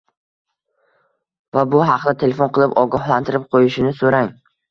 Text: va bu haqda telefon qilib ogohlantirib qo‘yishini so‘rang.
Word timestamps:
va 1.57 1.65
bu 1.75 1.83
haqda 1.89 2.15
telefon 2.23 2.51
qilib 2.57 2.75
ogohlantirib 2.85 3.47
qo‘yishini 3.55 3.95
so‘rang. 4.01 4.35